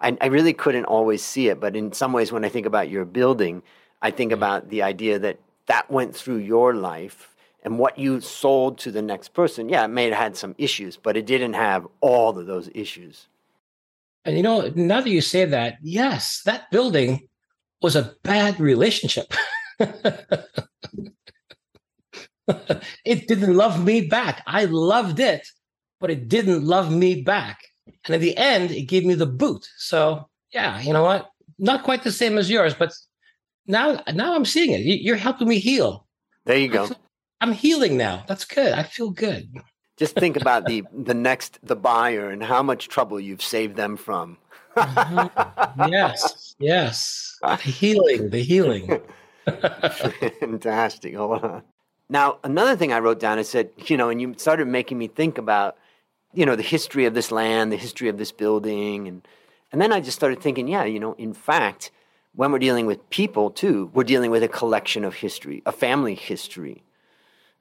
[0.00, 2.90] I, I really couldn't always see it but in some ways when i think about
[2.90, 3.62] your building
[4.02, 4.38] I think mm-hmm.
[4.38, 9.02] about the idea that that went through your life and what you sold to the
[9.02, 9.68] next person.
[9.68, 13.26] Yeah, it may have had some issues, but it didn't have all of those issues.
[14.24, 17.28] And you know, now that you say that, yes, that building
[17.82, 19.32] was a bad relationship.
[19.78, 20.46] it
[23.04, 24.42] didn't love me back.
[24.46, 25.48] I loved it,
[26.00, 27.58] but it didn't love me back.
[28.04, 29.68] And in the end, it gave me the boot.
[29.76, 31.30] So, yeah, you know what?
[31.58, 32.92] Not quite the same as yours, but
[33.66, 34.80] now now I'm seeing it.
[34.80, 36.06] You're helping me heal.
[36.44, 36.88] There you go.
[37.40, 38.24] I'm healing now.
[38.28, 38.72] That's good.
[38.72, 39.52] I feel good.
[39.96, 43.96] Just think about the the next the buyer and how much trouble you've saved them
[43.96, 44.38] from.
[44.76, 45.92] mm-hmm.
[45.92, 47.22] Yes, yes.
[47.42, 49.00] The healing, the healing.
[50.40, 51.14] Fantastic.
[51.14, 51.62] Hold on.
[52.08, 55.08] Now, another thing I wrote down, I said, you know, and you started making me
[55.08, 55.76] think about,
[56.36, 59.26] you know, the history of this land, the history of this building, and
[59.72, 61.90] and then I just started thinking, yeah, you know, in fact,
[62.34, 66.14] when we're dealing with people, too, we're dealing with a collection of history, a family
[66.14, 66.82] history,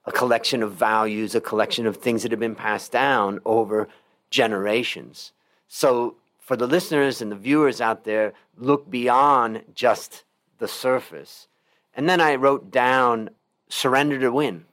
[0.05, 3.88] a collection of values, a collection of things that have been passed down over
[4.29, 5.31] generations.
[5.67, 10.23] So, for the listeners and the viewers out there, look beyond just
[10.59, 11.47] the surface.
[11.95, 13.29] And then I wrote down
[13.69, 14.65] surrender to win.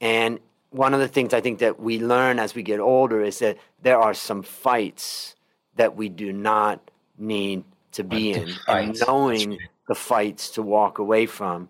[0.00, 0.38] And
[0.70, 3.56] one of the things I think that we learn as we get older is that
[3.82, 5.34] there are some fights
[5.76, 8.52] that we do not need to be in.
[8.68, 11.68] And knowing the fights to walk away from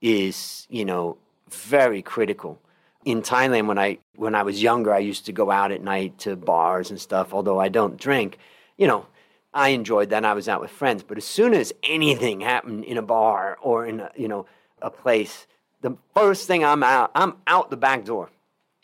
[0.00, 1.16] is you know
[1.50, 2.60] very critical.
[3.04, 6.18] In thailand when i when i was younger i used to go out at night
[6.18, 8.38] to bars and stuff although i don't drink.
[8.76, 9.06] You know
[9.52, 11.02] i enjoyed that i was out with friends.
[11.02, 14.46] But as soon as anything happened in a bar or in a, you know
[14.82, 15.46] a place
[15.84, 18.30] the first thing i'm out i'm out the back door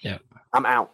[0.00, 0.18] yeah
[0.52, 0.92] i'm out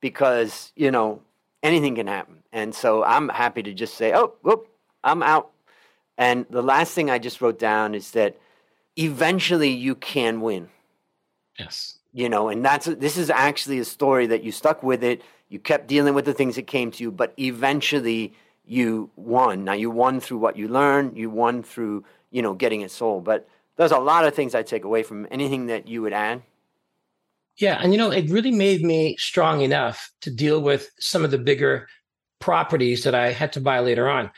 [0.00, 1.20] because you know
[1.62, 4.68] anything can happen and so i'm happy to just say oh whoop
[5.04, 5.50] I'm out.
[6.16, 8.36] And the last thing I just wrote down is that
[8.96, 10.68] eventually you can win.
[11.58, 11.98] Yes.
[12.12, 15.22] you know, and that's this is actually a story that you stuck with it.
[15.48, 18.32] You kept dealing with the things that came to you, but eventually
[18.64, 19.64] you won.
[19.64, 21.16] Now you won through what you learned.
[21.16, 23.24] You won through you know getting it sold.
[23.24, 26.42] But there's a lot of things I take away from anything that you would add.
[27.56, 31.30] Yeah, and you know, it really made me strong enough to deal with some of
[31.30, 31.88] the bigger
[32.40, 34.30] properties that I had to buy later on.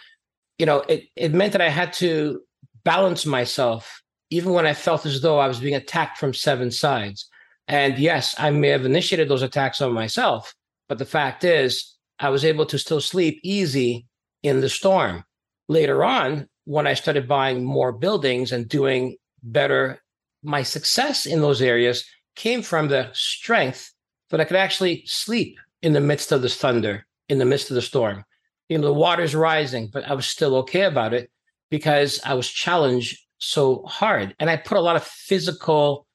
[0.59, 2.41] You know, it it meant that I had to
[2.85, 7.29] balance myself even when I felt as though I was being attacked from seven sides.
[7.67, 10.55] And yes, I may have initiated those attacks on myself,
[10.89, 14.07] but the fact is, I was able to still sleep easy
[14.43, 15.25] in the storm.
[15.69, 20.03] Later on, when I started buying more buildings and doing better,
[20.43, 22.05] my success in those areas
[22.37, 23.93] came from the strength
[24.31, 27.75] that I could actually sleep in the midst of this thunder, in the midst of
[27.75, 28.25] the storm.
[28.69, 31.31] You know, the water's rising, but I was still okay about it
[31.71, 34.35] because I was challenged so hard.
[34.39, 36.07] And I put a lot of physical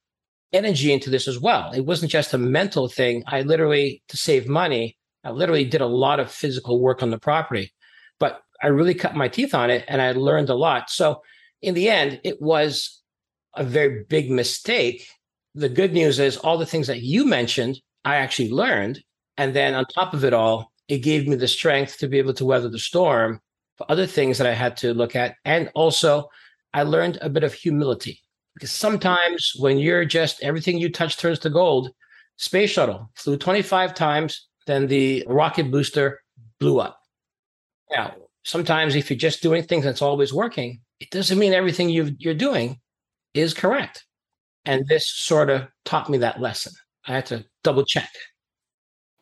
[0.53, 1.71] energy into this as well.
[1.73, 3.23] It wasn't just a mental thing.
[3.27, 7.17] I literally, to save money, I literally did a lot of physical work on the
[7.17, 7.73] property,
[8.19, 10.89] but I really cut my teeth on it and I learned a lot.
[10.89, 11.21] So
[11.61, 13.01] in the end, it was
[13.55, 15.07] a very big mistake.
[15.53, 19.01] The good news is all the things that you mentioned, I actually learned.
[19.37, 22.33] And then on top of it all, it gave me the strength to be able
[22.35, 23.39] to weather the storm
[23.77, 25.35] for other things that I had to look at.
[25.43, 26.29] And also,
[26.73, 28.21] I learned a bit of humility
[28.53, 31.89] because sometimes when you're just everything you touch turns to gold,
[32.37, 36.21] space shuttle flew 25 times, then the rocket booster
[36.59, 36.99] blew up.
[37.91, 42.15] Now, sometimes if you're just doing things that's always working, it doesn't mean everything you
[42.19, 42.79] you're doing
[43.35, 44.05] is correct.
[44.65, 46.73] And this sort of taught me that lesson.
[47.07, 48.09] I had to double check.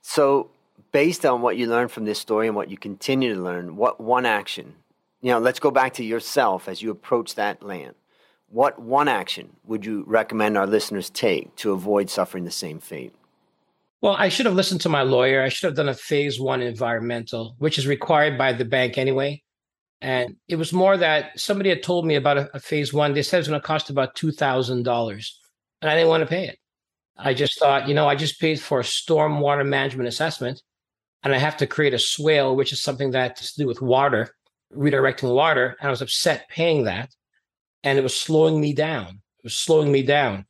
[0.01, 0.51] So,
[0.91, 3.99] based on what you learned from this story and what you continue to learn, what
[3.99, 4.73] one action,
[5.21, 7.95] you know, let's go back to yourself as you approach that land.
[8.47, 13.13] What one action would you recommend our listeners take to avoid suffering the same fate?
[14.01, 15.41] Well, I should have listened to my lawyer.
[15.41, 19.41] I should have done a phase one environmental, which is required by the bank anyway.
[20.03, 23.13] And it was more that somebody had told me about a, a phase one.
[23.13, 25.29] They said it's going to cost about $2,000.
[25.81, 26.59] And I didn't want to pay it.
[27.17, 30.61] I just thought, you know, I just paid for a stormwater management assessment
[31.23, 33.81] and I have to create a swale, which is something that has to do with
[33.81, 34.35] water,
[34.75, 35.77] redirecting water.
[35.79, 37.09] And I was upset paying that.
[37.83, 39.07] And it was slowing me down.
[39.07, 40.45] It was slowing me down.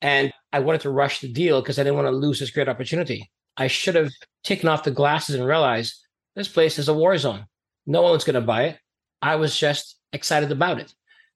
[0.00, 2.68] And I wanted to rush the deal because I didn't want to lose this great
[2.68, 3.32] opportunity.
[3.56, 4.12] I should have
[4.44, 7.46] taken off the glasses and realized this place is a war zone.
[7.84, 8.78] No one's going to buy it.
[9.22, 10.92] I was just excited about it.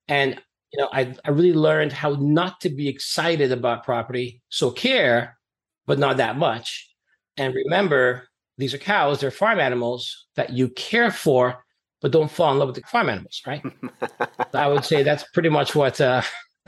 [0.09, 0.41] And
[0.73, 4.43] you know, I, I really learned how not to be excited about property.
[4.49, 5.39] So care,
[5.87, 6.91] but not that much.
[7.37, 11.65] And remember, these are cows, they're farm animals that you care for,
[12.01, 13.63] but don't fall in love with the farm animals, right?
[14.55, 16.23] I would say that's pretty much what uh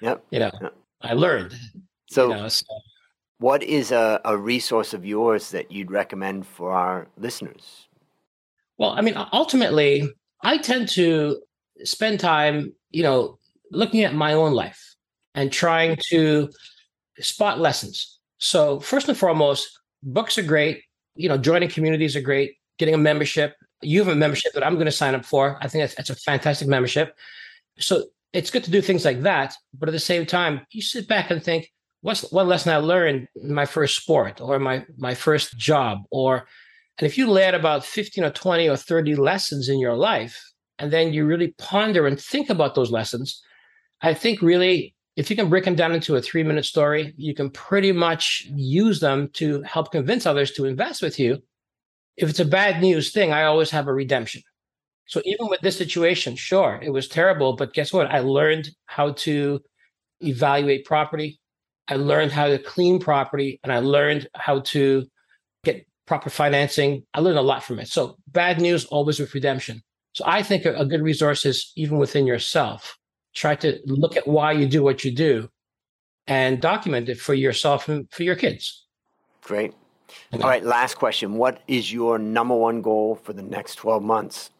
[0.00, 0.24] yep.
[0.30, 0.74] you know yep.
[1.00, 1.54] I learned.
[2.10, 2.64] So, you know, so,
[3.38, 7.88] what is a, a resource of yours that you'd recommend for our listeners?
[8.78, 10.08] Well, I mean, ultimately,
[10.42, 11.40] I tend to
[11.84, 13.38] spend time, you know,
[13.70, 14.94] looking at my own life
[15.34, 16.50] and trying to
[17.20, 18.18] spot lessons.
[18.38, 19.68] So, first and foremost,
[20.02, 20.82] books are great.
[21.16, 22.56] You know, joining communities are great.
[22.78, 23.54] Getting a membership.
[23.82, 25.58] You have a membership that I'm going to sign up for.
[25.60, 27.16] I think that's, that's a fantastic membership.
[27.78, 29.54] So, it's good to do things like that.
[29.74, 31.70] But at the same time, you sit back and think,
[32.02, 36.46] what's one lesson I learned in my first sport or my my first job or
[36.98, 40.52] and if you lay out about 15 or 20 or 30 lessons in your life,
[40.78, 43.40] and then you really ponder and think about those lessons,
[44.02, 47.34] I think really, if you can break them down into a three minute story, you
[47.34, 51.38] can pretty much use them to help convince others to invest with you.
[52.16, 54.42] If it's a bad news thing, I always have a redemption.
[55.06, 58.10] So even with this situation, sure, it was terrible, but guess what?
[58.10, 59.60] I learned how to
[60.20, 61.40] evaluate property.
[61.88, 65.06] I learned how to clean property and I learned how to
[66.08, 67.04] proper financing.
[67.12, 67.86] I learned a lot from it.
[67.86, 69.82] So bad news always with redemption.
[70.14, 72.98] So I think a, a good resource is even within yourself.
[73.34, 75.50] Try to look at why you do what you do
[76.26, 78.86] and document it for yourself and for your kids.
[79.42, 79.74] Great.
[80.32, 81.34] All right, last question.
[81.34, 84.50] What is your number one goal for the next 12 months?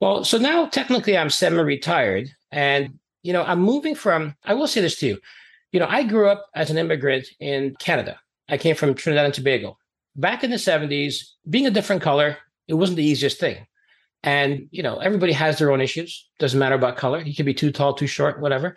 [0.00, 4.82] Well, so now technically I'm semi-retired and you know, I'm moving from I will say
[4.82, 5.18] this to you.
[5.72, 8.20] You know, I grew up as an immigrant in Canada.
[8.50, 9.78] I came from Trinidad and Tobago
[10.18, 13.66] back in the 70s, being a different color, it wasn't the easiest thing.
[14.22, 16.28] And, you know, everybody has their own issues.
[16.38, 17.20] Doesn't matter about color.
[17.22, 18.76] You could be too tall, too short, whatever.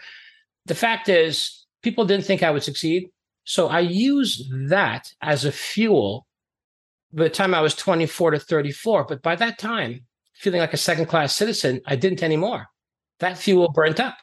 [0.67, 3.09] The fact is, people didn't think I would succeed.
[3.43, 6.27] So I used that as a fuel
[7.11, 9.05] by the time I was 24 to 34.
[9.05, 12.67] But by that time, feeling like a second class citizen, I didn't anymore.
[13.19, 14.17] That fuel burnt up.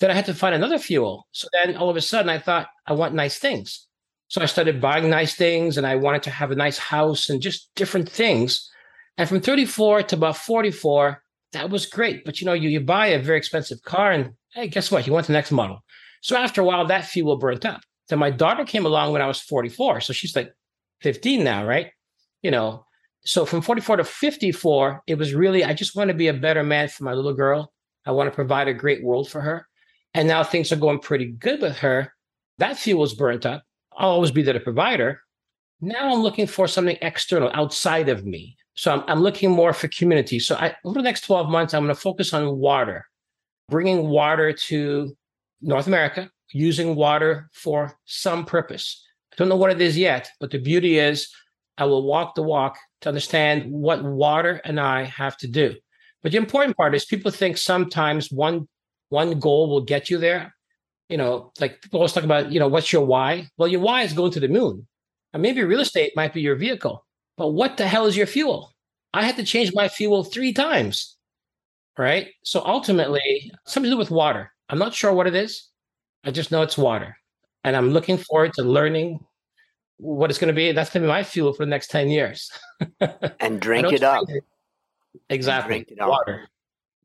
[0.00, 1.26] Then I had to find another fuel.
[1.32, 3.85] So then all of a sudden I thought, I want nice things.
[4.28, 7.40] So I started buying nice things and I wanted to have a nice house and
[7.40, 8.68] just different things.
[9.18, 11.22] And from 34 to about 44,
[11.52, 12.24] that was great.
[12.24, 15.06] But you know, you, you buy a very expensive car and hey, guess what?
[15.06, 15.84] You want the next model.
[16.22, 17.82] So after a while, that fuel burnt up.
[18.08, 20.00] Then my daughter came along when I was 44.
[20.00, 20.52] So she's like
[21.02, 21.90] 15 now, right?
[22.42, 22.84] You know,
[23.24, 26.62] so from 44 to 54, it was really, I just want to be a better
[26.62, 27.72] man for my little girl.
[28.06, 29.66] I want to provide a great world for her.
[30.14, 32.12] And now things are going pretty good with her.
[32.58, 33.64] That fuel was burnt up.
[33.96, 35.22] I'll always be there to provider.
[35.80, 38.56] Now I'm looking for something external outside of me.
[38.74, 40.38] So I'm, I'm looking more for community.
[40.38, 43.06] So I, over the next 12 months, I'm going to focus on water,
[43.68, 45.16] bringing water to
[45.62, 49.02] North America, using water for some purpose.
[49.32, 51.28] I don't know what it is yet, but the beauty is
[51.78, 55.74] I will walk the walk to understand what water and I have to do.
[56.22, 58.68] But the important part is people think sometimes one
[59.08, 60.55] one goal will get you there.
[61.08, 63.48] You know, like people always talk about, you know, what's your why?
[63.56, 64.86] Well, your why is going to the moon.
[65.32, 67.04] And maybe real estate might be your vehicle.
[67.36, 68.72] But what the hell is your fuel?
[69.12, 71.16] I had to change my fuel three times.
[71.98, 72.28] Right.
[72.42, 74.52] So ultimately, something to do with water.
[74.68, 75.68] I'm not sure what it is.
[76.24, 77.16] I just know it's water.
[77.64, 79.24] And I'm looking forward to learning
[79.98, 80.72] what it's going to be.
[80.72, 82.50] That's going to be my fuel for the next 10 years.
[83.40, 84.24] and drink it up.
[85.30, 85.76] Exactly.
[85.76, 86.08] Drink it up.
[86.08, 86.48] Water.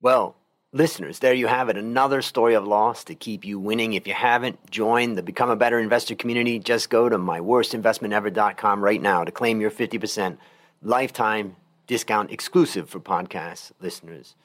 [0.01, 0.35] Well,
[0.73, 1.77] listeners, there you have it.
[1.77, 3.93] Another story of loss to keep you winning.
[3.93, 9.01] If you haven't joined the Become a Better Investor community, just go to myworstinvestmentever.com right
[9.01, 10.37] now to claim your 50%
[10.81, 11.55] lifetime
[11.87, 14.35] discount exclusive for podcast listeners.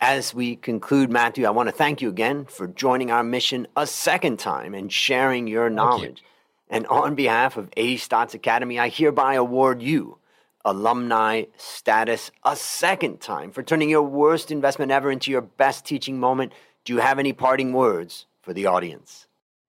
[0.00, 3.86] As we conclude, Matthew, I want to thank you again for joining our mission a
[3.86, 6.20] second time and sharing your knowledge.
[6.20, 6.28] You.
[6.68, 10.18] And on behalf of A Stotz Academy, I hereby award you
[10.66, 16.20] alumni status a second time for turning your worst investment ever into your best teaching
[16.20, 16.52] moment.
[16.84, 19.26] Do you have any parting words for the audience?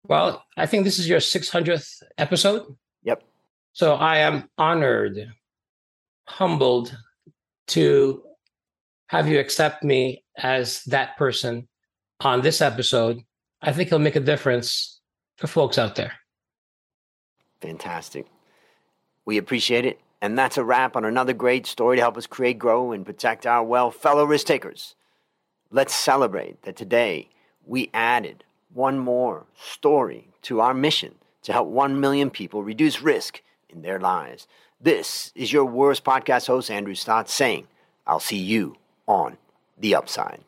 [0.07, 2.75] Well, I think this is your 600th episode.
[3.03, 3.23] Yep.
[3.73, 5.31] So I am honored,
[6.27, 6.97] humbled
[7.67, 8.23] to
[9.07, 11.67] have you accept me as that person
[12.21, 13.21] on this episode.
[13.61, 14.99] I think it'll make a difference
[15.35, 16.13] for folks out there.
[17.61, 18.25] Fantastic.
[19.25, 19.99] We appreciate it.
[20.21, 23.45] And that's a wrap on another great story to help us create, grow, and protect
[23.45, 24.95] our well Fellow risk takers,
[25.69, 27.29] let's celebrate that today
[27.65, 28.43] we added
[28.73, 33.99] one more story to our mission to help 1 million people reduce risk in their
[33.99, 34.47] lives.
[34.79, 37.67] This is your worst podcast host, Andrew Stotz, saying,
[38.05, 38.75] I'll see you
[39.07, 39.37] on
[39.77, 40.43] the upside.